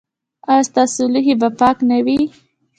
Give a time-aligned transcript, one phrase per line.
[0.51, 2.19] ایا ستاسو لوښي به پاک نه وي؟